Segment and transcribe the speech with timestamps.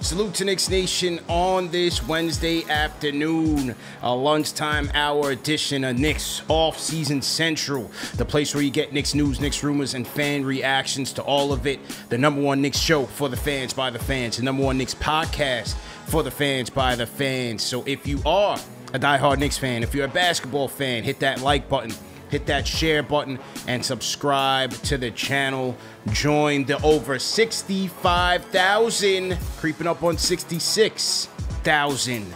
[0.00, 6.78] Salute to Knicks Nation on this Wednesday afternoon, a lunchtime hour edition of Knicks Off
[6.78, 11.22] Season Central, the place where you get Knicks news, Knicks rumors, and fan reactions to
[11.22, 11.80] all of it.
[12.10, 14.94] The number one Knicks show for the fans by the fans, the number one Knicks
[14.94, 15.74] podcast
[16.06, 17.64] for the fans by the fans.
[17.64, 18.56] So if you are
[18.94, 21.92] a diehard Knicks fan, if you're a basketball fan, hit that like button
[22.30, 25.76] hit that share button and subscribe to the channel.
[26.12, 32.34] Join the over 65,000, creeping up on 66,000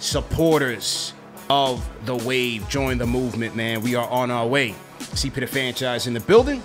[0.00, 1.12] supporters
[1.50, 2.66] of the wave.
[2.68, 3.82] Join the movement, man.
[3.82, 4.74] We are on our way.
[4.98, 6.62] CP the franchise in the building.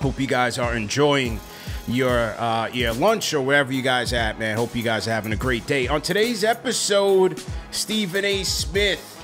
[0.00, 1.38] Hope you guys are enjoying
[1.88, 4.56] your uh, your lunch or wherever you guys at, man.
[4.56, 5.88] Hope you guys are having a great day.
[5.88, 8.44] On today's episode, Stephen A.
[8.44, 9.21] Smith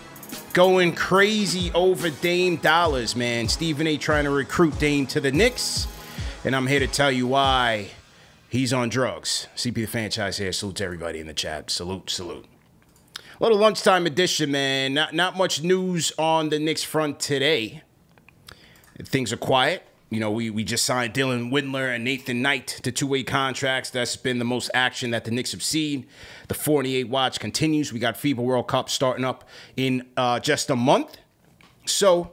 [0.59, 3.47] going crazy over Dame dollars, man.
[3.47, 3.97] Stephen A.
[3.97, 5.87] trying to recruit Dame to the Knicks,
[6.45, 7.91] and I'm here to tell you why
[8.49, 9.47] he's on drugs.
[9.55, 10.51] CP the franchise here.
[10.51, 11.71] Salute to everybody in the chat.
[11.71, 12.45] Salute, salute.
[13.17, 14.95] A little lunchtime edition, man.
[14.95, 17.85] Not not much news on the Knicks front today.
[19.01, 19.87] Things are quiet.
[20.11, 23.91] You know, we, we just signed Dylan Windler and Nathan Knight to two way contracts.
[23.91, 26.07] That's been the most action that the Knicks have seen.
[26.49, 27.93] The 48 watch continues.
[27.93, 29.45] We got FIBA World Cup starting up
[29.77, 31.19] in uh, just a month.
[31.85, 32.33] So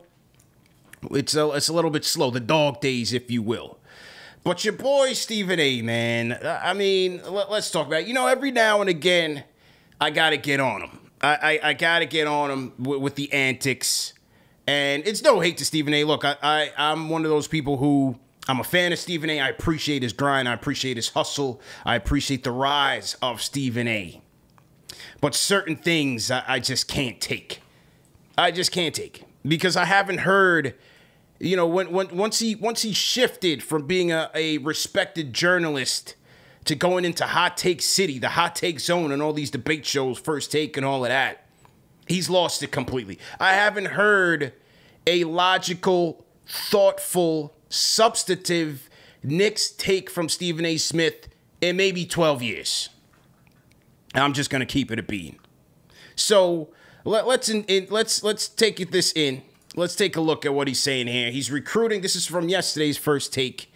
[1.11, 3.77] it's a, it's a little bit slow, the dog days, if you will.
[4.45, 8.07] But your boy Stephen A, man, I mean, let, us talk about it.
[8.07, 9.43] You know, every now and again,
[9.99, 10.99] I got to get on him.
[11.19, 14.13] I, I, I got to get on him with, with the antics
[14.67, 16.03] and it's no hate to Stephen A.
[16.03, 18.17] Look, I, I I'm one of those people who
[18.47, 19.39] I'm a fan of Stephen A.
[19.39, 20.47] I appreciate his grind.
[20.47, 21.61] I appreciate his hustle.
[21.85, 24.21] I appreciate the rise of Stephen A.
[25.21, 27.61] But certain things I, I just can't take.
[28.37, 30.75] I just can't take because I haven't heard.
[31.37, 36.15] You know, when, when once he once he shifted from being a, a respected journalist
[36.63, 40.17] to going into hot take city, the hot take zone, and all these debate shows,
[40.17, 41.44] first take, and all of that
[42.07, 43.19] He's lost it completely.
[43.39, 44.53] I haven't heard
[45.07, 48.89] a logical, thoughtful, substantive
[49.23, 50.77] Knicks take from Stephen A.
[50.77, 51.27] Smith
[51.61, 52.89] in maybe 12 years.
[54.13, 55.37] I'm just gonna keep it a bean.
[56.15, 56.69] So
[57.03, 57.51] let, us
[57.89, 59.41] let's let's take this in.
[59.75, 61.31] Let's take a look at what he's saying here.
[61.31, 62.01] He's recruiting.
[62.01, 63.73] This is from yesterday's first take.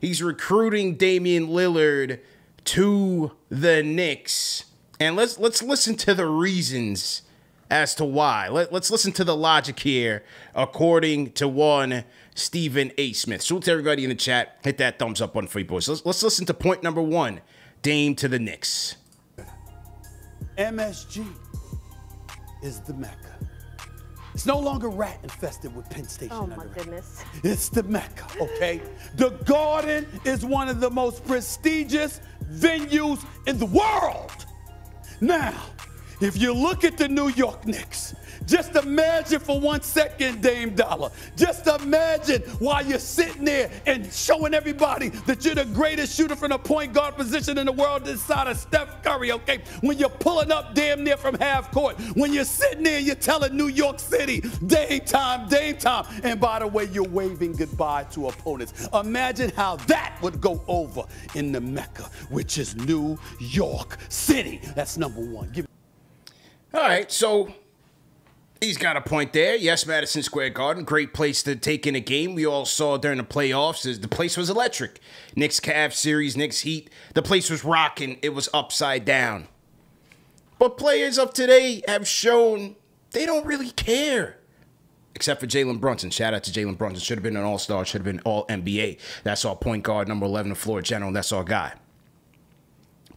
[0.00, 2.20] He's recruiting Damian Lillard
[2.64, 4.64] to the Knicks,
[4.98, 7.22] and let's let's listen to the reasons
[7.70, 8.48] as to why.
[8.48, 10.22] Let, us listen to the logic here,
[10.54, 12.04] according to one
[12.34, 13.12] Stephen A.
[13.12, 13.42] Smith.
[13.42, 15.88] So to everybody in the chat, hit that thumbs up on Free boys.
[15.88, 17.40] Let's, let's listen to point number one
[17.82, 18.96] Dame to the Knicks.
[20.58, 21.26] MSG
[22.62, 23.34] is the Mecca.
[24.34, 26.36] It's no longer rat infested with Penn Station.
[26.36, 27.24] Oh my goodness.
[27.44, 28.80] It's the Mecca, okay?
[29.14, 32.20] the Garden is one of the most prestigious
[32.52, 34.46] venues in the world.
[35.20, 35.54] Now,
[36.24, 38.14] if you look at the New York Knicks,
[38.46, 41.10] just imagine for one second, Dame Dollar.
[41.36, 46.50] Just imagine while you're sitting there and showing everybody that you're the greatest shooter from
[46.50, 49.62] the point guard position in the world this side of Steph Curry, okay?
[49.80, 53.56] When you're pulling up damn near from half court, when you're sitting there, you're telling
[53.56, 56.04] New York City, Dame time, Dame time.
[56.22, 58.88] And by the way, you're waving goodbye to opponents.
[58.92, 61.04] Imagine how that would go over
[61.34, 64.60] in the Mecca, which is New York City.
[64.74, 65.50] That's number one.
[65.50, 65.66] Give
[66.74, 67.54] all right, so
[68.64, 69.56] He's got a point there.
[69.56, 72.34] Yes, Madison Square Garden, great place to take in a game.
[72.34, 74.00] We all saw during the playoffs.
[74.00, 75.00] The place was electric.
[75.36, 76.88] Knicks Cavs series, Knicks Heat.
[77.12, 78.18] The place was rocking.
[78.22, 79.48] It was upside down.
[80.58, 82.76] But players of today have shown
[83.10, 84.38] they don't really care.
[85.14, 86.10] Except for Jalen Brunson.
[86.10, 87.00] Shout out to Jalen Brunson.
[87.00, 88.98] Should have been an all star, should have been all NBA.
[89.24, 91.12] That's our point guard, number 11, the floor general.
[91.12, 91.74] That's our guy.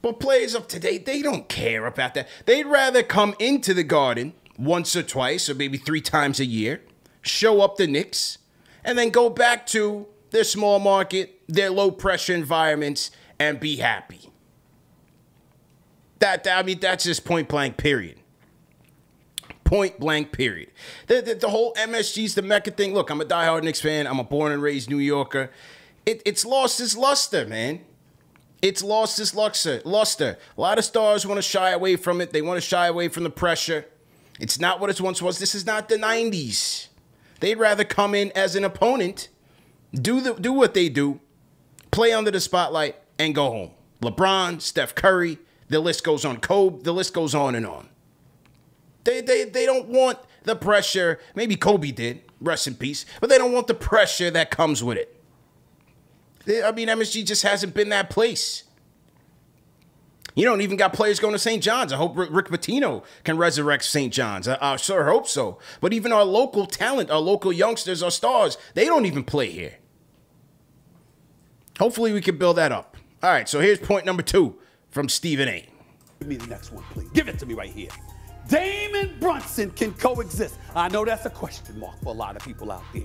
[0.02, 2.28] But players of today, they don't care about that.
[2.46, 6.82] They'd rather come into the garden once or twice, or maybe three times a year,
[7.22, 8.38] show up the Knicks,
[8.84, 14.32] and then go back to their small market, their low pressure environments, and be happy.
[16.20, 18.18] That, I mean, that's just point blank, period.
[19.64, 20.72] Point blank, period.
[21.08, 22.94] The, the, the whole MSG's the Mecca thing.
[22.94, 24.08] Look, I'm a diehard Knicks fan.
[24.08, 25.52] I'm a born and raised New Yorker.
[26.06, 27.82] It, it's lost its luster, man.
[28.62, 29.82] It's lost its luster.
[29.86, 30.38] Luster.
[30.58, 32.32] A lot of stars want to shy away from it.
[32.32, 33.86] They want to shy away from the pressure.
[34.40, 35.40] It's not what it once was.
[35.40, 36.88] This is not the 90s.
[37.40, 39.30] They'd rather come in as an opponent,
[39.94, 41.20] do the do what they do,
[41.92, 43.72] play under the spotlight, and go home.
[44.02, 45.38] LeBron, Steph Curry,
[45.70, 46.38] the list goes on.
[46.38, 47.90] Kobe, the list goes on and on.
[49.04, 51.20] They, they, they don't want the pressure.
[51.36, 54.98] Maybe Kobe did, rest in peace, but they don't want the pressure that comes with
[54.98, 55.17] it.
[56.48, 58.64] I mean, MSG just hasn't been that place.
[60.38, 61.64] You don't even got players going to St.
[61.64, 61.92] John's.
[61.92, 64.14] I hope Rick Pitino can resurrect St.
[64.14, 64.48] John's.
[64.48, 65.58] I, I sure hope so.
[65.82, 69.78] But even our local talent, our local youngsters, our stars, they don't even play here.
[71.80, 72.98] Hopefully, we can build that up.
[73.24, 74.56] All right, so here's point number two
[74.92, 75.68] from Stephen A.
[76.20, 77.10] Give me the next one, please.
[77.14, 77.90] Give it to me right here.
[78.48, 80.56] Damon Brunson can coexist.
[80.76, 83.04] I know that's a question mark for a lot of people out there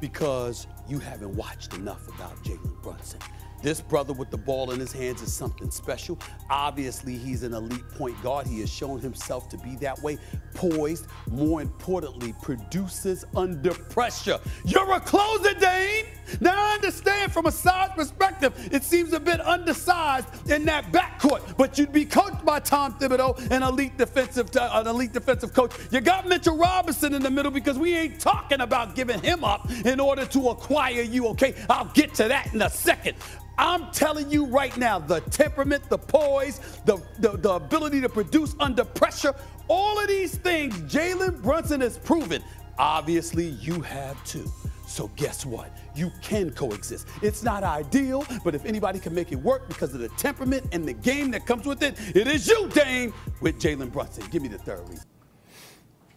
[0.00, 3.20] because you haven't watched enough about Jalen Brunson.
[3.60, 6.18] This brother with the ball in his hands is something special.
[6.48, 8.46] Obviously, he's an elite point guard.
[8.46, 10.18] He has shown himself to be that way.
[10.54, 14.38] Poised, more importantly, produces under pressure.
[14.64, 16.06] You're a closer, Dame.
[16.40, 21.56] Now, I understand from a size perspective, it seems a bit undersized in that backcourt,
[21.56, 25.72] but you'd be coached by Tom Thibodeau, an elite defensive, uh, an elite defensive coach.
[25.90, 29.70] You got Mitchell Robinson in the middle because we ain't talking about giving him up
[29.84, 31.54] in order to acquire you, okay?
[31.70, 33.16] I'll get to that in a second.
[33.58, 38.54] I'm telling you right now, the temperament, the poise, the, the, the ability to produce
[38.60, 39.34] under pressure,
[39.66, 42.42] all of these things Jalen Brunson has proven.
[42.78, 44.50] Obviously, you have too.
[44.86, 45.76] So guess what?
[45.94, 47.08] You can coexist.
[47.20, 50.86] It's not ideal, but if anybody can make it work because of the temperament and
[50.86, 53.12] the game that comes with it, it is you, Dame,
[53.42, 54.24] with Jalen Brunson.
[54.30, 55.04] Give me the third reason.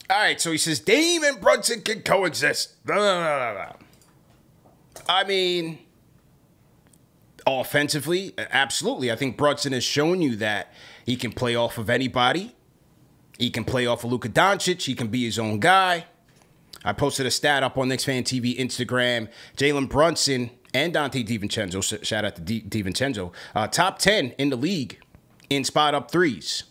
[0.09, 2.85] All right, so he says Dame and Brunson can coexist.
[2.85, 3.73] Blah, blah, blah,
[5.09, 5.79] I mean,
[7.45, 9.11] offensively, absolutely.
[9.11, 10.73] I think Brunson has shown you that
[11.05, 12.55] he can play off of anybody.
[13.37, 14.83] He can play off of Luka Doncic.
[14.83, 16.05] He can be his own guy.
[16.83, 19.27] I posted a stat up on Knicks Fan TV Instagram.
[19.57, 24.55] Jalen Brunson and Donte DiVincenzo, shout out to D- DiVincenzo, uh, top 10 in the
[24.55, 24.99] league
[25.49, 26.63] in spot up threes.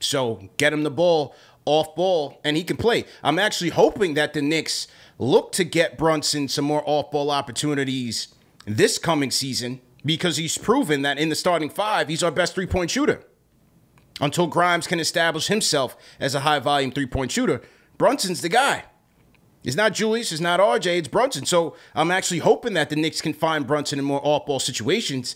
[0.00, 1.34] So get him the ball
[1.64, 3.04] off ball and he can play.
[3.22, 4.88] I'm actually hoping that the Knicks
[5.18, 8.28] look to get Brunson some more off ball opportunities
[8.66, 12.66] this coming season because he's proven that in the starting five, he's our best three
[12.66, 13.22] point shooter.
[14.20, 17.60] Until Grimes can establish himself as a high volume three point shooter,
[17.98, 18.84] Brunson's the guy.
[19.64, 21.44] It's not Julius, it's not RJ, it's Brunson.
[21.44, 25.34] So I'm actually hoping that the Knicks can find Brunson in more off ball situations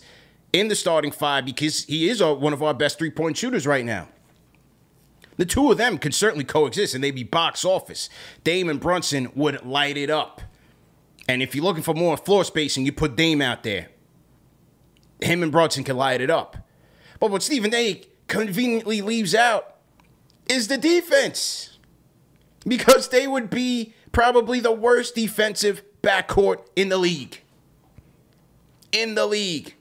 [0.53, 3.85] in the starting five because he is one of our best three point shooters right
[3.85, 4.07] now.
[5.37, 8.09] The two of them could certainly coexist and they'd be box office.
[8.43, 10.41] Dame and Brunson would light it up.
[11.27, 13.90] And if you're looking for more floor spacing, you put Dame out there.
[15.21, 16.57] Him and Brunson can light it up.
[17.19, 19.75] But what Stephen A conveniently leaves out
[20.49, 21.77] is the defense.
[22.65, 27.41] Because they would be probably the worst defensive backcourt in the league.
[28.91, 29.75] In the league.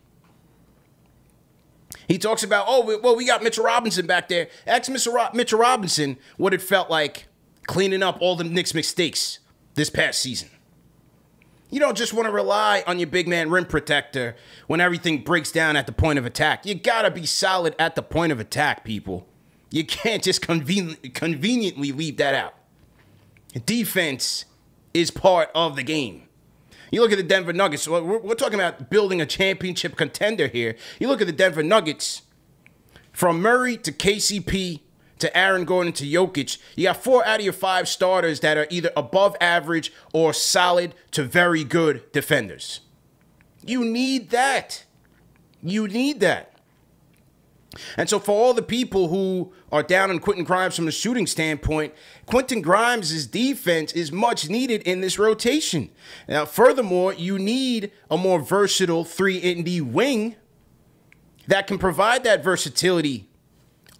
[2.08, 4.48] He talks about, oh, well, we got Mitchell Robinson back there.
[4.66, 7.26] Ask Mitchell Robinson what it felt like
[7.66, 9.38] cleaning up all the Knicks' mistakes
[9.74, 10.50] this past season.
[11.70, 14.34] You don't just want to rely on your big man rim protector
[14.66, 16.66] when everything breaks down at the point of attack.
[16.66, 19.26] You got to be solid at the point of attack, people.
[19.70, 22.54] You can't just conven- conveniently leave that out.
[23.66, 24.46] Defense
[24.92, 26.24] is part of the game.
[26.90, 30.74] You look at the Denver Nuggets, we're, we're talking about building a championship contender here.
[30.98, 32.22] You look at the Denver Nuggets,
[33.12, 34.80] from Murray to KCP
[35.20, 38.66] to Aaron Gordon to Jokic, you got four out of your five starters that are
[38.70, 42.80] either above average or solid to very good defenders.
[43.64, 44.84] You need that.
[45.62, 46.50] You need that.
[47.96, 51.26] And so, for all the people who are down on Quentin Grimes from a shooting
[51.26, 51.94] standpoint,
[52.26, 55.90] Quentin Grimes' defense is much needed in this rotation.
[56.28, 60.34] Now, furthermore, you need a more versatile 3 and D wing
[61.46, 63.29] that can provide that versatility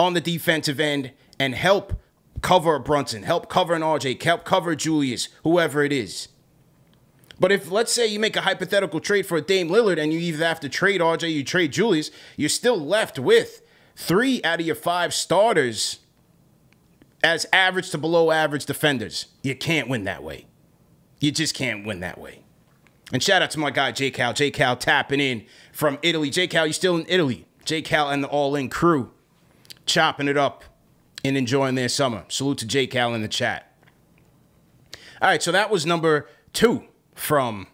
[0.01, 2.01] on the defensive end and help
[2.41, 6.29] cover Brunson, help cover an RJ, help cover Julius, whoever it is.
[7.39, 10.45] But if let's say you make a hypothetical trade for Dame Lillard and you either
[10.45, 13.61] have to trade RJ, you trade Julius, you're still left with
[13.95, 15.99] three out of your five starters
[17.23, 19.27] as average to below average defenders.
[19.43, 20.47] You can't win that way.
[21.19, 22.43] You just can't win that way.
[23.13, 24.33] And shout out to my guy J Cal.
[24.33, 26.31] J Cal tapping in from Italy.
[26.31, 27.47] J Cal, you still in Italy.
[27.67, 29.13] J Cal and the All In crew
[29.87, 30.65] chopping it up
[31.25, 32.25] and enjoying their summer.
[32.29, 33.75] Salute to J Cal in the chat.
[35.23, 36.85] All right, so that was number two
[37.15, 37.67] from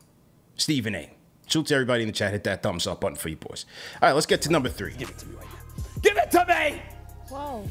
[0.56, 1.12] Stephen A.
[1.46, 2.32] Salute to everybody in the chat.
[2.32, 3.66] Hit that thumbs up button for you boys.
[4.02, 4.94] All right, let's get to number three.
[4.94, 5.84] Give it to me right now.
[6.02, 6.82] Give it to me!
[7.28, 7.68] Whoa.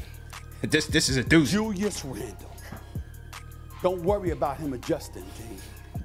[0.62, 1.52] This this is a doozy.
[1.52, 2.50] Julius Randle.
[3.82, 5.58] Don't worry about him adjusting, Dame.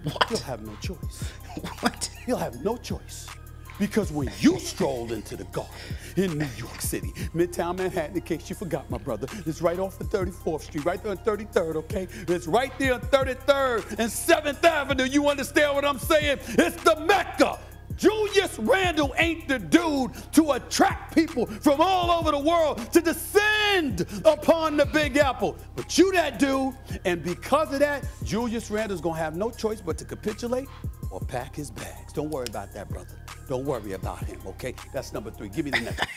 [0.03, 0.29] What?
[0.29, 1.31] He'll have no choice.
[1.81, 2.09] What?
[2.25, 3.27] He'll have no choice.
[3.81, 5.73] Because when you strolled into the garden
[6.15, 9.99] in New York City, Midtown Manhattan, in case you forgot, my brother, it's right off
[9.99, 12.07] of 34th Street, right there on 33rd, okay?
[12.27, 15.05] It's right there on 33rd and 7th Avenue.
[15.05, 16.37] You understand what I'm saying?
[16.47, 17.57] It's the Mecca.
[17.97, 24.05] Julius Randle ain't the dude to attract people from all over the world to descend
[24.25, 25.57] upon the Big Apple.
[25.75, 29.97] But you that dude, and because of that, Julius Randle's gonna have no choice but
[29.97, 30.67] to capitulate
[31.09, 32.13] or pack his bags.
[32.13, 33.15] Don't worry about that, brother.
[33.47, 34.73] Don't worry about him, okay?
[34.93, 35.49] That's number three.
[35.49, 36.05] Give me the next.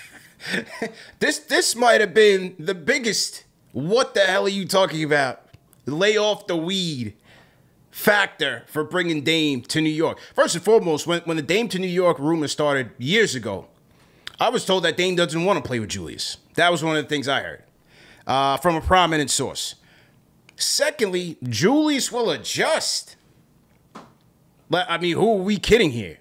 [1.21, 3.45] This this might have been the biggest.
[3.73, 5.41] What the hell are you talking about?
[5.87, 7.15] Lay off the weed
[7.91, 10.19] factor for bringing Dame to New York.
[10.35, 13.69] First and foremost, when when the Dame to New York rumor started years ago,
[14.39, 16.37] I was told that Dame doesn't want to play with Julius.
[16.57, 17.63] That was one of the things I heard
[18.27, 19.77] uh, from a prominent source.
[20.57, 23.17] Secondly, Julius will adjust.
[24.69, 26.19] But I mean, who are we kidding here?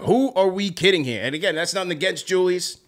[0.00, 1.22] Who are we kidding here?
[1.22, 2.78] And again, that's nothing against Julius.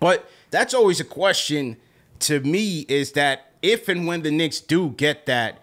[0.00, 1.76] But that's always a question
[2.20, 5.62] to me is that if and when the Knicks do get that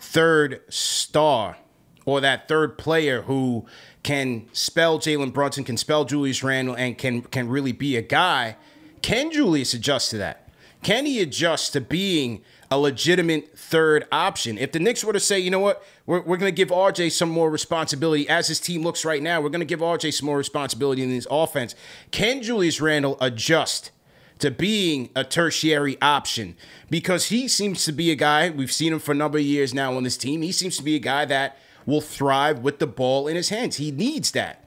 [0.00, 1.56] third star
[2.04, 3.66] or that third player who
[4.02, 8.56] can spell Jalen Brunson, can spell Julius Randle, and can can really be a guy,
[9.02, 10.48] can Julius adjust to that?
[10.82, 14.58] Can he adjust to being a legitimate third option?
[14.58, 17.12] If the Knicks were to say, you know what, we're, we're going to give RJ
[17.12, 20.26] some more responsibility as his team looks right now, we're going to give RJ some
[20.26, 21.74] more responsibility in this offense.
[22.10, 23.90] Can Julius Randle adjust
[24.38, 26.56] to being a tertiary option?
[26.90, 29.74] Because he seems to be a guy, we've seen him for a number of years
[29.74, 30.42] now on this team.
[30.42, 33.76] He seems to be a guy that will thrive with the ball in his hands.
[33.76, 34.64] He needs that.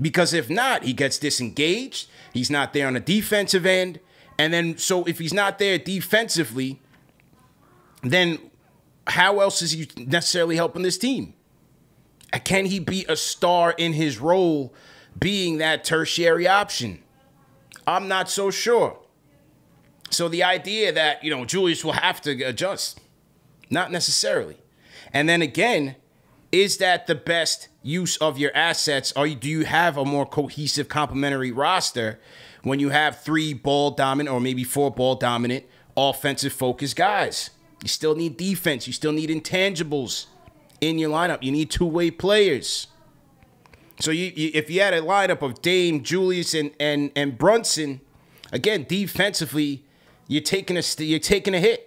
[0.00, 2.08] Because if not, he gets disengaged.
[2.32, 4.00] He's not there on the defensive end.
[4.38, 6.80] And then, so if he's not there defensively,
[8.02, 8.38] then
[9.06, 11.34] how else is he necessarily helping this team?
[12.44, 14.72] Can he be a star in his role
[15.18, 17.02] being that tertiary option?
[17.86, 18.98] I'm not so sure.
[20.10, 23.00] So the idea that, you know, Julius will have to adjust,
[23.68, 24.56] not necessarily.
[25.12, 25.96] And then again,
[26.52, 29.12] is that the best use of your assets?
[29.16, 32.18] Or do you have a more cohesive complementary roster
[32.62, 35.64] when you have three ball dominant or maybe four ball dominant
[35.96, 37.50] offensive focused guys?
[37.82, 38.86] You still need defense.
[38.86, 40.26] You still need intangibles
[40.80, 41.42] in your lineup.
[41.42, 42.88] You need two way players.
[44.00, 48.00] So you, you, if you had a lineup of Dame, Julius, and and and Brunson,
[48.52, 49.84] again defensively,
[50.26, 51.86] you're taking a you're taking a hit.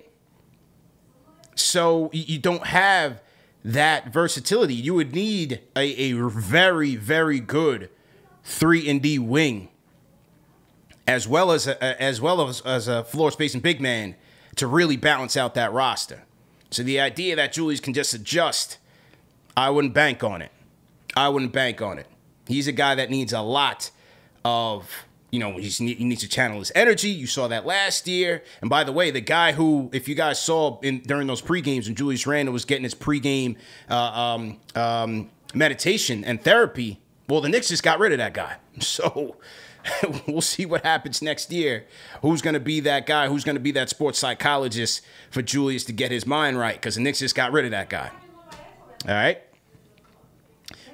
[1.56, 3.22] So you, don't have
[3.64, 4.74] that versatility.
[4.74, 7.90] You would need a, a very very good
[8.44, 9.70] three and D wing,
[11.08, 14.16] as well as a, as well as as a floor spacing big man
[14.56, 16.24] to really balance out that roster.
[16.72, 18.78] So the idea that Julius can just adjust,
[19.56, 20.52] I wouldn't bank on it.
[21.16, 22.08] I wouldn't bank on it.
[22.48, 23.92] He's a guy that needs a lot
[24.44, 27.10] of, you know, he needs to channel his energy.
[27.10, 28.44] You saw that last year.
[28.62, 31.62] And by the way, the guy who, if you guys saw in during those pre
[31.62, 33.56] games when Julius Randle was getting his pregame
[33.90, 38.58] uh, um, um, meditation and therapy, well, the Knicks just got rid of that guy.
[38.80, 39.38] So
[40.28, 41.86] we'll see what happens next year.
[42.22, 43.28] Who's going to be that guy?
[43.28, 46.76] Who's going to be that sports psychologist for Julius to get his mind right?
[46.76, 48.12] Because the Knicks just got rid of that guy.
[49.08, 49.42] All right.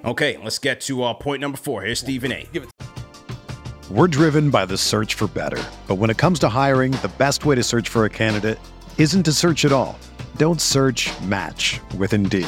[0.05, 1.81] Okay, let's get to uh, point number four.
[1.81, 2.47] Here's Stephen A.
[3.91, 5.61] We're driven by the search for better.
[5.87, 8.59] But when it comes to hiring, the best way to search for a candidate
[8.97, 9.97] isn't to search at all.
[10.37, 12.47] Don't search match with Indeed.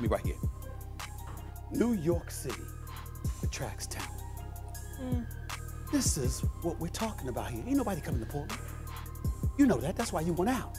[0.00, 0.36] Me right here.
[1.70, 2.62] New York City
[3.42, 4.10] attracts talent.
[4.98, 5.20] Hmm.
[5.92, 7.62] This is what we're talking about here.
[7.66, 8.60] Ain't nobody coming to Portland.
[9.58, 9.96] You know that.
[9.96, 10.76] That's why you went out.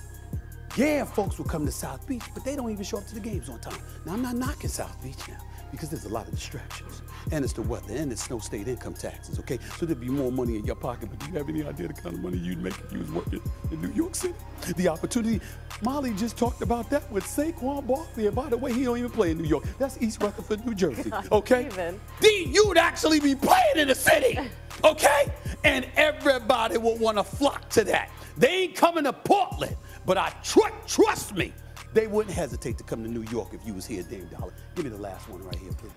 [0.75, 3.21] Yeah, folks will come to South Beach, but they don't even show up to the
[3.21, 3.79] games on time.
[4.05, 5.39] Now, I'm not knocking South Beach now
[5.71, 7.01] because there's a lot of distractions.
[7.31, 9.59] And it's the weather and it's no state income taxes, okay?
[9.77, 11.93] So there'd be more money in your pocket, but do you have any idea the
[11.93, 13.41] kind of money you'd make if you was working
[13.71, 14.35] in New York City?
[14.75, 15.41] The opportunity.
[15.81, 18.27] Molly just talked about that with Saquon Barkley.
[18.27, 19.65] And by the way, he don't even play in New York.
[19.77, 21.65] That's East Rutherford, New Jersey, oh, okay?
[21.65, 21.99] even.
[22.21, 24.39] D, you'd actually be playing in the city,
[24.83, 25.31] okay?
[25.63, 28.09] And everybody would want to flock to that.
[28.37, 31.53] They ain't coming to Portland, but I tr- trust me,
[31.95, 34.53] they wouldn't hesitate to come to New York if you was here, Dame Dollar.
[34.75, 35.91] Give me the last one right here, please.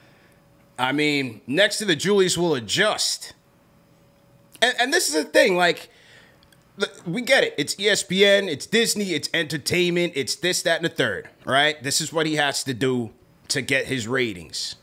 [0.78, 3.34] I mean, next to the Julius will adjust.
[4.62, 5.90] And, and this is the thing, like,
[7.04, 7.54] we get it.
[7.58, 11.82] It's ESPN, it's Disney, it's entertainment, it's this, that, and the third, right?
[11.82, 13.10] This is what he has to do
[13.48, 14.76] to get his ratings.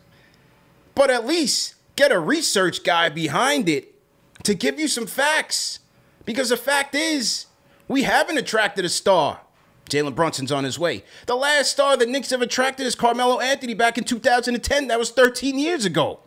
[0.95, 3.95] But at least get a research guy behind it
[4.43, 5.79] to give you some facts.
[6.25, 7.45] Because the fact is,
[7.87, 9.39] we haven't attracted a star.
[9.89, 11.03] Jalen Brunson's on his way.
[11.27, 14.87] The last star the Knicks have attracted is Carmelo Anthony back in 2010.
[14.87, 16.19] That was 13 years ago.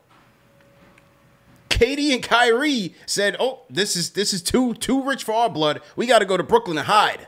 [1.69, 5.81] KD and Kyrie said, "Oh, this is this is too too rich for our blood.
[5.97, 7.27] We got to go to Brooklyn and hide."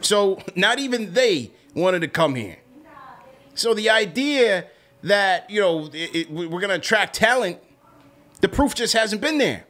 [0.00, 2.58] So not even they wanted to come here.
[3.54, 4.66] So the idea
[5.02, 7.58] that you know it, it- we're going to attract talent,
[8.40, 9.64] the proof just hasn't been there.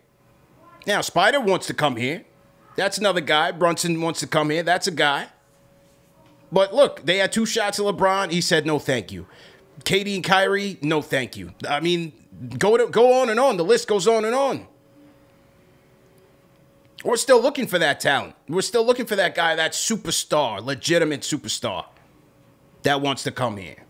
[0.86, 2.24] Now Spida wants to come here.
[2.76, 3.50] That's another guy.
[3.52, 4.62] Brunson wants to come here.
[4.62, 5.28] That's a guy.
[6.52, 8.30] But look, they had two shots at LeBron.
[8.30, 9.26] He said no, thank you.
[9.80, 11.52] KD and Kyrie, no, thank you.
[11.68, 12.12] I mean,
[12.58, 13.56] go to, go on and on.
[13.56, 14.66] The list goes on and on.
[17.04, 18.34] We're still looking for that talent.
[18.48, 21.86] We're still looking for that guy, that superstar, legitimate superstar
[22.82, 23.84] that wants to come here.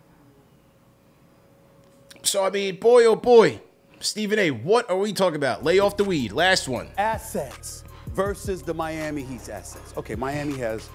[2.22, 3.60] So I mean, boy oh boy,
[4.00, 4.50] Stephen A.
[4.50, 5.64] What are we talking about?
[5.64, 6.32] Lay off the weed.
[6.32, 6.88] Last one.
[6.98, 7.84] assets
[8.16, 9.92] versus the Miami Heat's assets.
[9.98, 10.88] Okay, Miami has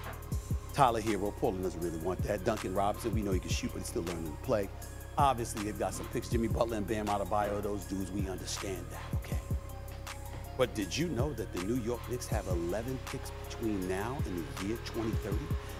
[0.74, 1.32] Tyler Herro.
[1.36, 2.44] Portland doesn't really want that.
[2.44, 4.68] Duncan Robinson, we know he can shoot, but he's still learning to play.
[5.16, 6.28] Obviously, they've got some picks.
[6.28, 9.38] Jimmy Butler and Bam Adebayo, those dudes, we understand that, okay?
[10.58, 14.44] But did you know that the New York Knicks have 11 picks between now and
[14.56, 15.36] the year 2030?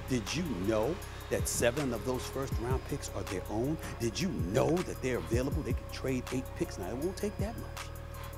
[0.08, 0.94] Did you know
[1.30, 3.76] that seven of those first round picks are their own?
[3.98, 5.62] Did you know that they're available?
[5.62, 6.78] They can trade eight picks.
[6.78, 7.86] Now, it won't take that much,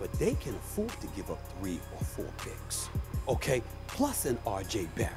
[0.00, 2.88] but they can afford to give up three or four picks,
[3.28, 3.62] okay?
[3.86, 5.14] Plus an RJ Barrett.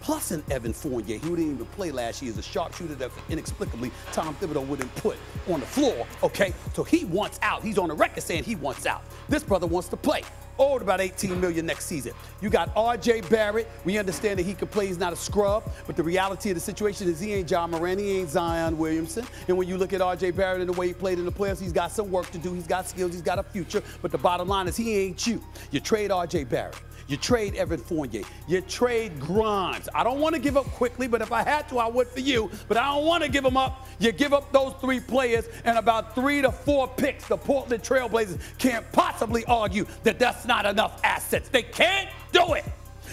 [0.00, 3.90] Plus an Evan Fournier, who didn't even play last year, is a sharpshooter that inexplicably
[4.12, 5.16] Tom Thibodeau wouldn't put
[5.48, 6.54] on the floor, okay?
[6.74, 7.62] So he wants out.
[7.62, 9.02] He's on the record saying he wants out.
[9.28, 10.22] This brother wants to play
[10.58, 12.12] owed about 18 million next season.
[12.40, 13.68] You got RJ Barrett.
[13.84, 14.86] We understand that he can play.
[14.86, 18.00] He's not a scrub, but the reality of the situation is he ain't Ja Morant,
[18.00, 19.26] he ain't Zion Williamson.
[19.46, 21.60] And when you look at RJ Barrett and the way he played in the playoffs,
[21.60, 22.52] he's got some work to do.
[22.52, 23.12] He's got skills.
[23.12, 23.82] He's got a future.
[24.02, 25.42] But the bottom line is he ain't you.
[25.70, 26.76] You trade RJ Barrett.
[27.06, 28.22] You trade Evan Fournier.
[28.46, 29.88] You trade Grimes.
[29.94, 32.20] I don't want to give up Quickley, but if I had to, I would for
[32.20, 32.50] you.
[32.66, 33.86] But I don't want to give them up.
[33.98, 37.28] You give up those three players and about three to four picks.
[37.28, 41.48] The Portland Trailblazers can't possibly argue that that's not enough assets.
[41.48, 42.64] They can't do it.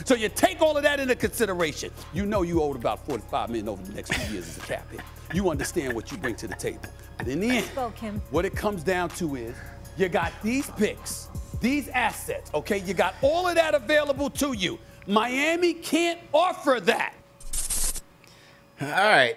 [0.04, 1.92] So you take all of that into consideration.
[2.14, 4.92] You know you owed about 45 million over the next few years as a cap
[4.92, 5.02] hit.
[5.34, 6.90] You understand what you bring to the table.
[7.18, 7.66] But in the end,
[8.32, 9.56] what it comes down to is
[9.98, 11.30] you got these picks,
[11.66, 12.78] these assets, okay?
[12.78, 14.78] You got all of that available to you.
[15.08, 17.16] Miami can't offer that.
[18.80, 19.36] All right.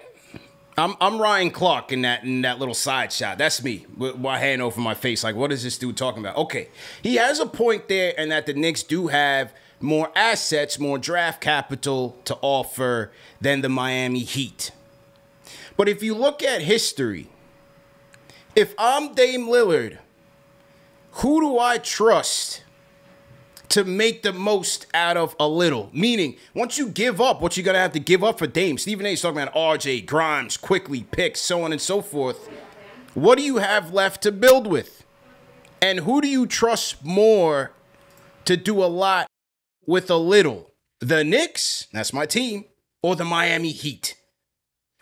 [0.77, 3.37] I'm I'm Ryan Clark in that in that little side shot.
[3.37, 5.23] That's me with my hand over my face.
[5.23, 6.37] Like, what is this dude talking about?
[6.37, 6.69] Okay,
[7.01, 11.41] he has a point there, and that the Knicks do have more assets, more draft
[11.41, 13.11] capital to offer
[13.41, 14.71] than the Miami Heat.
[15.75, 17.27] But if you look at history,
[18.55, 19.97] if I'm Dame Lillard,
[21.11, 22.63] who do I trust
[23.69, 25.89] to make the most out of a little.
[25.93, 29.05] Meaning, once you give up what you're gonna have to give up for Dame, Stephen
[29.05, 29.13] A.
[29.13, 32.49] is talking about RJ, Grimes, Quickley picks, so on and so forth.
[33.13, 35.05] What do you have left to build with?
[35.81, 37.71] And who do you trust more
[38.45, 39.27] to do a lot
[39.85, 40.73] with a little?
[40.99, 42.65] The Knicks, that's my team,
[43.01, 44.15] or the Miami Heat?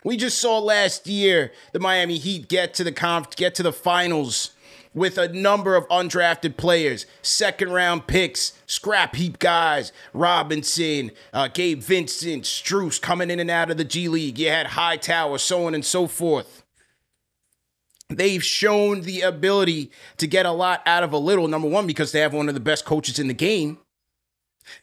[0.03, 3.73] We just saw last year the Miami Heat get to the conf- get to the
[3.73, 4.51] finals
[4.93, 11.81] with a number of undrafted players, second round picks, scrap heap guys, Robinson, uh, Gabe
[11.81, 14.39] Vincent, Strus coming in and out of the G League.
[14.39, 16.63] You had Hightower, so on and so forth.
[18.09, 22.11] They've shown the ability to get a lot out of a little, number one, because
[22.11, 23.79] they have one of the best coaches in the game.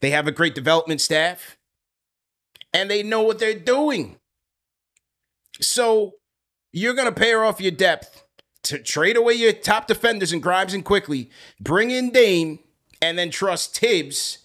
[0.00, 1.56] They have a great development staff,
[2.72, 4.16] and they know what they're doing.
[5.60, 6.14] So
[6.72, 8.23] you're going to pair off your depth
[8.64, 12.58] to trade away your top defenders and Grimes and Quickley, bring in Dame,
[13.00, 14.38] and then trust Thibs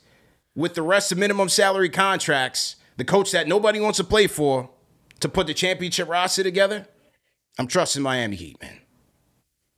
[0.56, 4.70] with the rest of minimum salary contracts, the coach that nobody wants to play for,
[5.20, 6.88] to put the championship roster together,
[7.58, 8.80] I'm trusting Miami Heat, man.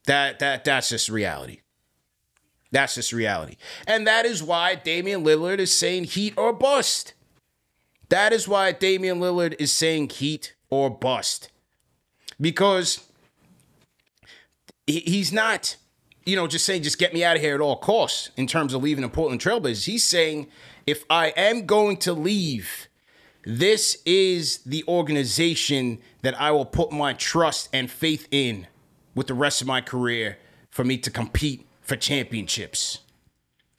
[0.06, 1.62] That that that's just reality.
[2.72, 3.58] That's just reality.
[3.86, 7.14] And that is why Damian Lillard is saying heat or bust.
[8.10, 11.50] That is why Damian Lillard is saying heat or bust.
[12.40, 13.11] Because
[15.00, 15.76] he's not,
[16.26, 18.74] you know, just saying, just get me out of here at all costs in terms
[18.74, 19.86] of leaving the Portland Trailblazers.
[19.86, 20.48] He's saying,
[20.86, 22.88] if I am going to leave,
[23.44, 28.68] this is the organization that I will put my trust and faith in
[29.16, 30.38] with the rest of my career
[30.70, 33.00] for me to compete for championships.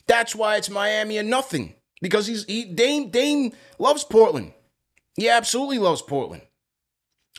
[0.06, 1.74] That's why it's Miami and nothing.
[2.00, 4.52] Because he's he Dame Dame loves Portland.
[5.16, 6.42] He absolutely loves Portland.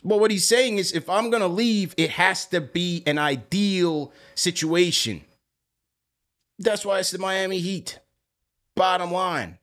[0.03, 3.17] But what he's saying is if I'm going to leave, it has to be an
[3.17, 5.21] ideal situation.
[6.59, 7.99] That's why it's the Miami Heat.
[8.75, 9.59] Bottom line.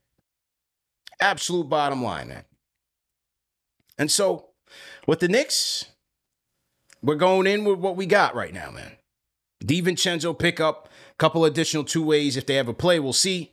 [1.20, 2.44] Absolute bottom line, man.
[3.98, 4.50] And so
[5.06, 5.86] with the Knicks,
[7.02, 8.92] we're going in with what we got right now, man.
[9.64, 12.98] DiVincenzo pick up a couple additional two ways if they ever play.
[12.98, 13.52] We'll see.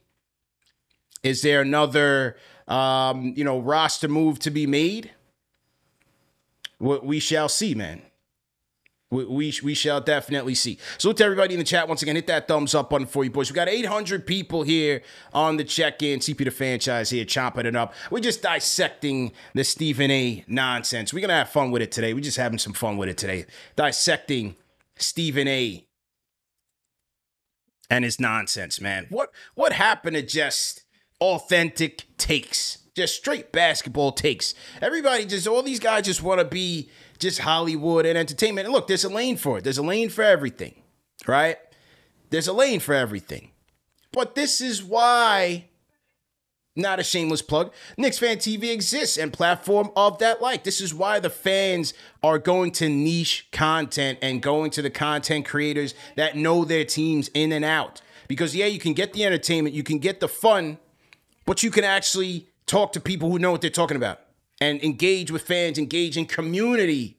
[1.21, 5.11] Is there another um, you know, roster move to be made?
[6.79, 8.01] We shall see, man.
[9.09, 10.79] We, we, we shall definitely see.
[10.97, 13.29] So to everybody in the chat, once again, hit that thumbs up button for you
[13.29, 13.49] boys.
[13.49, 15.01] We got 800 people here
[15.33, 16.19] on the check-in.
[16.19, 17.93] CP the franchise here, chopping it up.
[18.11, 20.43] We're just dissecting the Stephen A.
[20.47, 21.13] nonsense.
[21.13, 22.13] We're gonna have fun with it today.
[22.13, 23.45] We're just having some fun with it today.
[23.77, 24.57] Dissecting
[24.97, 25.85] Stephen A.
[27.89, 29.05] and his nonsense, man.
[29.09, 30.83] What what happened to just
[31.21, 32.79] authentic takes?
[32.97, 34.55] Just straight basketball takes.
[34.81, 38.65] Everybody just all these guys just want to be just Hollywood and entertainment.
[38.65, 39.63] And look, there's a lane for it.
[39.63, 40.81] There's a lane for everything,
[41.27, 41.57] right?
[42.31, 43.51] There's a lane for everything.
[44.11, 45.65] But this is why
[46.75, 47.71] not a shameless plug.
[47.97, 50.63] Knicks Fan TV exists and platform of that like.
[50.63, 55.45] This is why the fans are going to niche content and going to the content
[55.45, 58.01] creators that know their teams in and out.
[58.27, 60.79] Because yeah, you can get the entertainment, you can get the fun,
[61.45, 64.19] but you can actually talk to people who know what they're talking about
[64.61, 67.17] and engage with fans, engage in community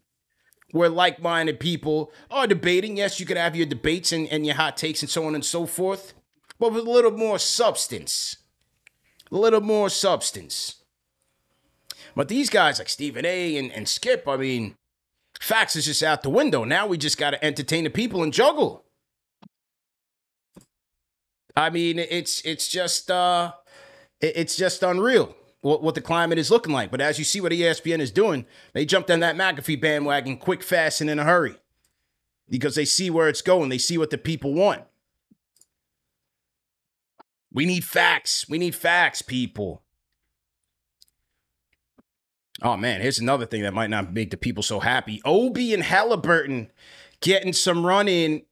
[0.71, 2.97] where like minded people are debating.
[2.97, 5.45] Yes, you could have your debates and, and your hot takes and so on and
[5.45, 6.13] so forth,
[6.59, 8.37] but with a little more substance.
[9.31, 10.77] A little more substance.
[12.15, 14.75] But these guys like Stephen A and, and Skip, I mean,
[15.41, 16.65] facts is just out the window.
[16.65, 18.85] Now we just got to entertain the people and juggle.
[21.57, 23.53] I mean, it's it's just uh
[24.21, 26.91] it's just unreal what, what the climate is looking like.
[26.91, 30.63] But as you see what ESPN is doing, they jumped on that McAfee bandwagon quick,
[30.63, 31.57] fast, and in a hurry
[32.49, 33.69] because they see where it's going.
[33.69, 34.83] They see what the people want.
[37.53, 38.49] We need facts.
[38.49, 39.83] We need facts, people.
[42.61, 45.21] Oh man, here's another thing that might not make the people so happy.
[45.25, 46.71] Obi and Halliburton
[47.21, 48.43] getting some run in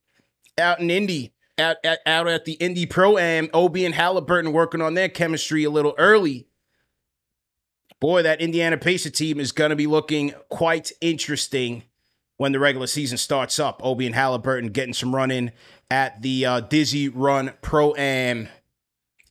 [0.59, 3.49] out in Indy, out, out, out at the Indy Pro Am.
[3.53, 6.49] Obi and Halliburton working on their chemistry a little early
[8.01, 11.85] boy, that Indiana Pacer team is going to be looking quite interesting
[12.37, 13.81] when the regular season starts up.
[13.85, 15.53] Obi and Halliburton getting some run in
[15.91, 18.49] at the uh, Dizzy Run Pro Am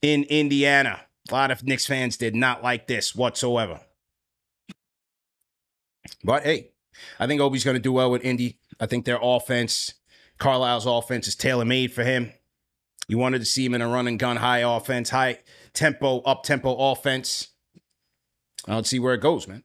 [0.02, 1.02] in Indiana.
[1.30, 3.80] A lot of Knicks fans did not like this whatsoever.
[6.24, 6.70] But hey,
[7.18, 8.58] I think Obi's going to do well with Indy.
[8.80, 9.94] I think their offense,
[10.38, 12.32] Carlisle's offense, is tailor made for him.
[13.08, 15.38] You wanted to see him in a run and gun high offense, high
[15.72, 17.48] tempo, up tempo offense.
[18.66, 19.62] Let's see where it goes, man.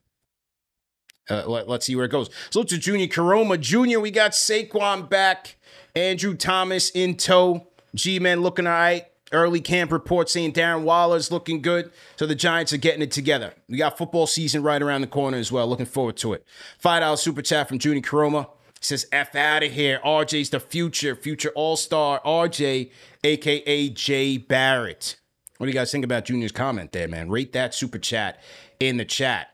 [1.29, 2.29] Uh, let, us see where it goes.
[2.49, 3.59] So to Junior Koroma.
[3.59, 5.57] Junior, we got Saquon back.
[5.95, 7.67] Andrew Thomas in tow.
[7.95, 9.05] G-Man looking all right.
[9.31, 11.91] Early camp report saying Darren Waller's looking good.
[12.17, 13.53] So the Giants are getting it together.
[13.69, 15.67] We got football season right around the corner as well.
[15.67, 16.45] Looking forward to it.
[16.83, 18.49] $5 super chat from Junior Caroma.
[18.81, 20.01] Says, F out of here.
[20.03, 22.91] RJ's the future, future all star RJ,
[23.23, 25.17] aka Jay Barrett.
[25.57, 27.29] What do you guys think about Junior's comment there, man?
[27.29, 28.41] Rate that super chat
[28.79, 29.49] in the chat.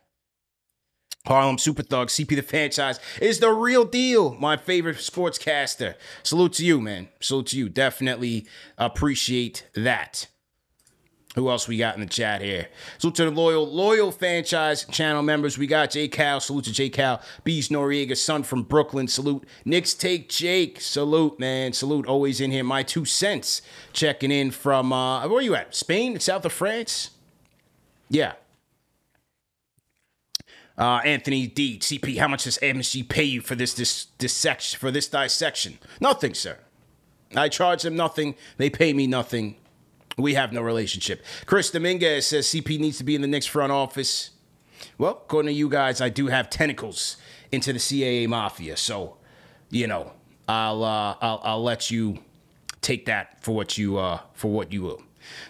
[1.25, 4.33] Harlem Super Thug, CP the franchise is the real deal.
[4.35, 5.95] My favorite sportscaster.
[6.23, 7.09] Salute to you, man.
[7.19, 7.67] Salute to you.
[7.67, 10.27] Definitely appreciate that.
[11.37, 12.67] Who else we got in the chat here?
[12.97, 15.55] Salute to the loyal, loyal franchise channel members.
[15.55, 16.39] We got J Cal.
[16.39, 17.21] Salute to J Cal.
[17.43, 19.07] Beast Noriega, son from Brooklyn.
[19.07, 19.47] Salute.
[19.63, 20.81] Knicks take Jake.
[20.81, 21.73] Salute, man.
[21.73, 22.07] Salute.
[22.07, 22.63] Always in here.
[22.63, 23.61] My two cents.
[23.93, 25.75] Checking in from uh where are you at?
[25.75, 26.19] Spain?
[26.19, 27.11] South of France?
[28.09, 28.33] Yeah.
[30.75, 31.77] Uh, Anthony D.
[31.77, 35.77] CP, how much does MSG pay you for this this this section for this dissection?
[36.01, 36.57] Nothing, sir.
[37.35, 38.33] I charge them nothing.
[38.57, 39.57] They pay me nothing.
[40.17, 41.23] We have no relationship.
[41.45, 44.31] Chris Dominguez says CP needs to be in the Knicks front office.
[44.97, 47.17] Well, according to you guys, I do have tentacles
[47.51, 49.17] into the CAA mafia, so
[49.69, 50.11] you know
[50.47, 52.19] I'll uh, I'll I'll let you
[52.81, 55.01] take that for what you uh for what you will.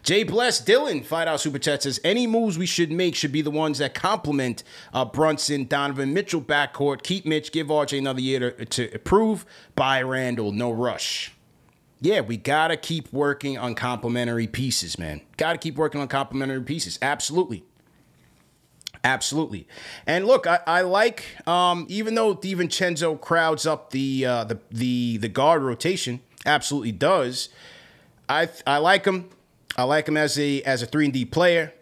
[0.04, 3.42] Jay Bless Dylan, five out super chat says any moves we should make should be
[3.42, 7.04] the ones that complement uh, Brunson, Donovan Mitchell backcourt.
[7.04, 9.46] Keep Mitch, give RJ another year to, to improve.
[9.76, 11.32] Buy Randle, no rush.
[12.00, 15.22] Yeah, we gotta keep working on complementary pieces, man.
[15.38, 17.00] Gotta keep working on complementary pieces.
[17.02, 17.64] Absolutely.
[19.04, 19.68] Absolutely.
[20.06, 25.18] And look, I, I like um, even though DiVincenzo crowds up the uh, the the
[25.18, 27.50] the guard rotation, absolutely does.
[28.30, 29.30] I I like him.
[29.78, 31.74] I like him as a as a three and D player.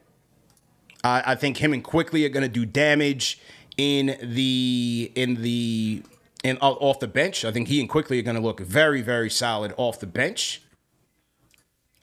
[1.03, 3.39] I, I think him and Quickley are going to do damage
[3.77, 6.03] in the in the
[6.45, 7.43] in off the bench.
[7.43, 10.61] I think he and Quickley are going to look very very solid off the bench.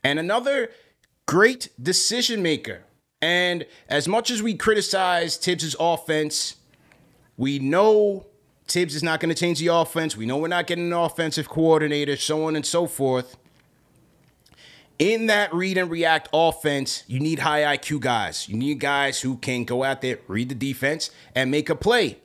[0.04, 0.70] And another
[1.26, 2.82] great decision maker.
[3.20, 6.56] And as much as we criticize Thibs' offense,
[7.36, 8.26] we know
[8.66, 10.16] Thibs is not going to change the offense.
[10.16, 13.36] We know we're not getting an offensive coordinator, so on and so forth
[15.02, 18.48] in that read and react offense, you need high IQ guys.
[18.48, 22.18] You need guys who can go out there, read the defense, and make a play.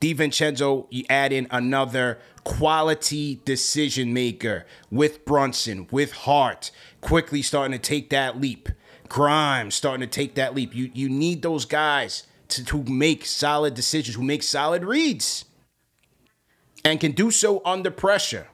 [0.00, 7.78] DiVincenzo, you add in another quality decision maker with Brunson, with Hart, Quickley starting to
[7.78, 8.68] take that leap.
[9.08, 10.74] Grimes starting to take that leap.
[10.74, 15.46] You you need those guys to, to make solid decisions, who make solid reads,
[16.84, 18.48] and can do so under pressure.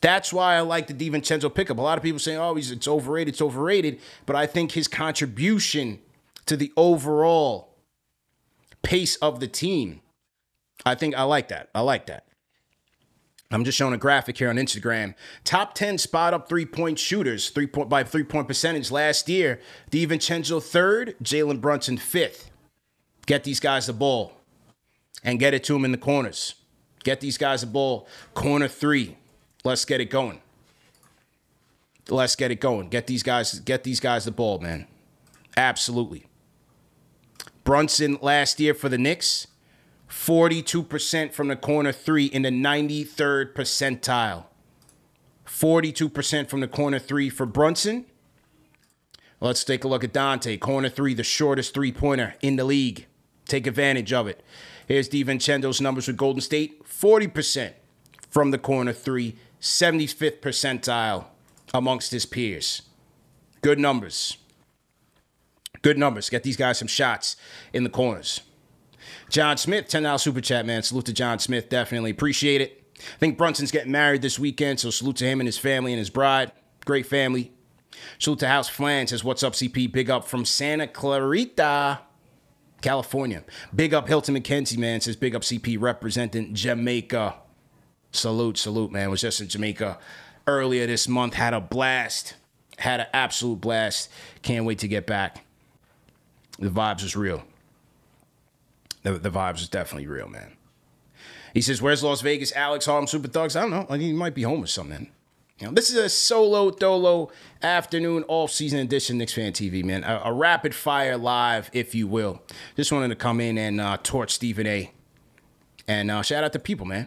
[0.00, 1.78] That's why I like the DiVincenzo pickup.
[1.78, 4.88] A lot of people saying, "Oh, he's it's overrated, it's overrated," but I think his
[4.88, 6.00] contribution
[6.46, 7.74] to the overall
[8.82, 10.00] pace of the team,
[10.84, 11.70] I think I like that.
[11.74, 12.24] I like that.
[13.50, 15.14] I'm just showing a graphic here on Instagram.
[15.44, 19.60] Top 10 spot up three point shooters, three point by three point percentage last year.
[19.90, 22.50] DiVincenzo third, Jalen Brunson fifth.
[23.26, 24.32] Get these guys the ball
[25.22, 26.54] and get it to them in the corners.
[27.04, 28.08] Get these guys the ball.
[28.34, 29.16] Corner three.
[29.64, 30.40] Let's get it going.
[32.08, 32.88] Let's get it going.
[32.88, 34.86] Get these guys, get these guys the ball, man.
[35.56, 36.26] Absolutely.
[37.64, 39.48] Brunson last year for the Knicks,
[40.08, 44.46] 42% from the corner three in the 93rd percentile.
[45.46, 48.06] 42% from the corner three for Brunson.
[49.40, 50.58] Let's take a look at Donte.
[50.60, 53.06] Corner three, the shortest three pointer in the league.
[53.46, 54.42] Take advantage of it.
[54.88, 57.72] Here's DiVincenzo's numbers with Golden State 40%
[58.28, 61.26] from the corner three, 75th percentile
[61.74, 62.82] amongst his peers.
[63.62, 64.38] Good numbers.
[65.82, 66.30] Good numbers.
[66.30, 67.36] Get these guys some shots
[67.72, 68.40] in the corners.
[69.28, 70.82] John Smith, $10 super chat, man.
[70.82, 71.68] Salute to John Smith.
[71.68, 72.82] Definitely appreciate it.
[72.98, 75.98] I think Brunson's getting married this weekend, so salute to him and his family and
[75.98, 76.52] his bride.
[76.84, 77.52] Great family.
[78.18, 79.90] Salute to House Flan says, What's up, CP?
[79.90, 82.00] Big up from Santa Clarita,
[82.80, 83.44] California.
[83.74, 85.00] Big up Hilton McKenzie, man.
[85.00, 87.36] Says, Big up CP representing Jamaica.
[88.12, 89.10] Salute, salute, man.
[89.10, 89.98] Was just in Jamaica
[90.46, 91.34] earlier this month.
[91.34, 92.34] Had a blast.
[92.78, 94.10] Had an absolute blast.
[94.42, 95.44] Can't wait to get back.
[96.58, 97.44] The vibes was real.
[99.06, 100.56] The, the vibes was definitely real, man.
[101.54, 102.50] He says, Where's Las Vegas?
[102.56, 103.54] Alex Harlem Super Thugs?
[103.54, 103.96] I don't know.
[103.96, 105.12] He might be home or something.
[105.60, 107.30] You know, this is a solo dolo
[107.62, 110.02] afternoon off season edition Knicks Fan TV, man.
[110.02, 112.42] A, a, rapid fire live, if you will.
[112.74, 114.90] Just wanted to come in and uh, torch Stephen A.
[115.86, 117.06] And uh, shout out to people, man.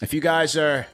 [0.00, 0.86] If you guys are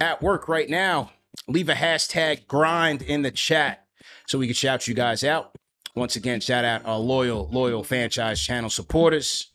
[0.00, 1.10] at work right now,
[1.46, 3.86] leave a hashtag grind in the chat
[4.26, 5.54] so we can shout you guys out.
[5.94, 9.50] Once again, shout out our loyal, loyal franchise channel supporters.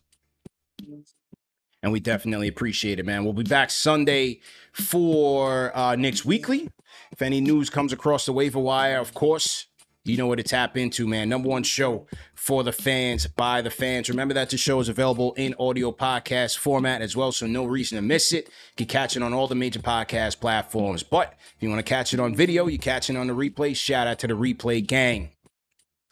[1.81, 3.23] And we definitely appreciate it, man.
[3.23, 4.41] We'll be back Sunday
[4.73, 6.69] for uh, Knicks Weekly.
[7.11, 9.67] If any news comes across the waiver wire, of course,
[10.03, 11.29] you know where to tap into, man.
[11.29, 14.09] Number one show for the fans, by the fans.
[14.09, 17.95] Remember that the show is available in audio podcast format as well, so no reason
[17.97, 18.45] to miss it.
[18.47, 21.03] You can catch it on all the major podcast platforms.
[21.03, 23.75] But if you want to catch it on video, you catch it on the replay.
[23.75, 25.31] Shout out to the replay gang.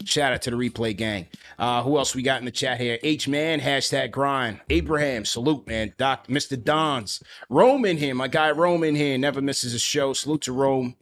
[0.05, 1.27] Shout out to the replay gang.
[1.57, 2.99] Uh, who else we got in the chat here?
[3.01, 4.61] H man, hashtag grind.
[4.69, 5.93] Abraham, salute, man.
[5.97, 6.61] Doc, Mr.
[6.61, 7.21] Dons.
[7.49, 8.13] Rome in here.
[8.13, 9.17] My guy Rome in here.
[9.17, 10.13] Never misses a show.
[10.13, 10.95] Salute to Rome.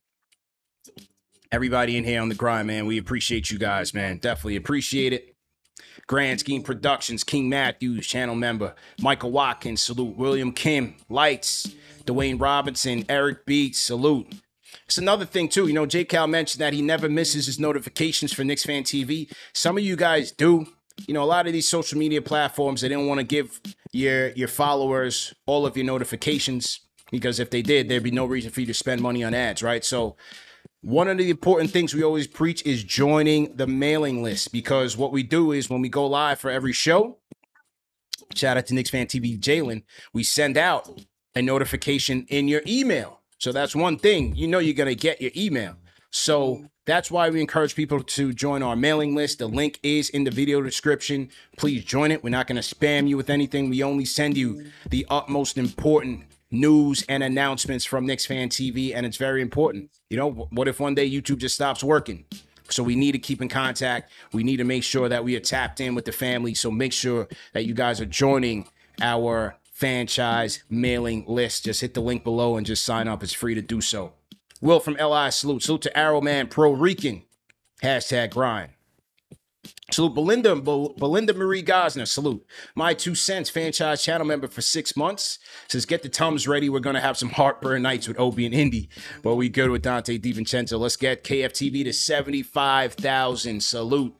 [1.51, 2.85] Everybody in here on the grind, man.
[2.85, 4.17] We appreciate you guys, man.
[4.17, 5.35] Definitely appreciate it.
[6.07, 8.75] Grand Scheme Productions, King Matthews, channel member.
[9.01, 10.17] Michael Watkins, salute.
[10.17, 11.69] William Kim, Lights.
[12.05, 14.27] Dwayne Robinson, Eric Beats, salute.
[14.85, 15.67] It's another thing too.
[15.67, 16.05] You know, J.
[16.05, 19.31] Cal mentioned that he never misses his notifications for Knicks Fan TV.
[19.53, 20.67] Some of you guys do.
[21.07, 23.59] You know, a lot of these social media platforms they don't want to give
[23.91, 26.79] your your followers all of your notifications
[27.11, 29.61] because if they did, there'd be no reason for you to spend money on ads,
[29.61, 29.83] right?
[29.83, 30.15] So
[30.81, 35.11] one of the important things we always preach is joining the mailing list because what
[35.11, 37.17] we do is when we go live for every show,
[38.35, 40.89] shout out to Knicks Fan TV Jalen, we send out
[41.35, 43.21] a notification in your email.
[43.37, 44.35] So that's one thing.
[44.35, 45.75] You know you're going to get your email.
[46.11, 49.39] So that's why we encourage people to join our mailing list.
[49.39, 51.29] The link is in the video description.
[51.57, 52.23] Please join it.
[52.23, 53.69] We're not going to spam you with anything.
[53.69, 59.05] We only send you the utmost important news and announcements from Knicks Fan TV, and
[59.05, 59.89] it's very important.
[60.09, 62.25] You know, what if one day YouTube just stops working?
[62.69, 64.11] So we need to keep in contact.
[64.31, 66.53] We need to make sure that we are tapped in with the family.
[66.53, 68.67] So make sure that you guys are joining
[69.01, 71.65] our franchise mailing list.
[71.65, 73.21] Just hit the link below and just sign up.
[73.21, 74.13] It's free to do so.
[74.61, 75.63] Will from LI salute.
[75.63, 77.23] Salute to Arrowman Pro Rican.
[77.83, 78.71] Hashtag grind.
[79.91, 82.07] Salute Belinda Belinda Marie Gosner.
[82.07, 82.45] Salute.
[82.73, 85.39] My two cents franchise channel member for six months.
[85.67, 86.69] Says get the tums ready.
[86.69, 88.89] We're gonna have some heartburn nights with Obi and Indy.
[89.23, 90.79] But we good with Donte DiVincenzo.
[90.79, 93.61] Let's get KFTV to 75,000.
[93.61, 94.15] Salute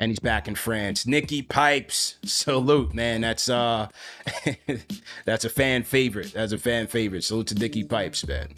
[0.00, 1.06] and he's back in France.
[1.06, 3.20] Nicky Pipes, salute, man.
[3.20, 3.88] That's uh
[5.26, 6.32] that's a fan favorite.
[6.32, 7.22] That's a fan favorite.
[7.22, 8.54] Salute to Nicky Pipes, man.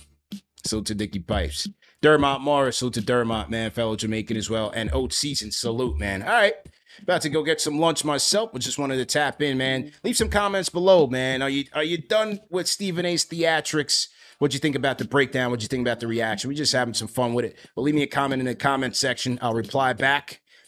[0.65, 1.69] Salute to Nicky Pipes.
[2.01, 4.71] Dermot Morris, salute to Dermot, man, fellow Jamaican as well.
[4.71, 6.23] And Oat Season, salute, man.
[6.23, 6.55] All right.
[7.03, 9.93] About to go get some lunch myself, but just wanted to tap in, man.
[10.05, 11.43] Leave some comments below, man.
[11.43, 14.09] Are you are you done with Stephen A's theatrics?
[14.39, 15.51] What'd you think about the breakdown?
[15.51, 16.49] What'd you think about the reaction?
[16.49, 17.57] We just having some fun with it.
[17.75, 19.39] But leave me a comment in the comment section.
[19.43, 20.42] I'll reply back.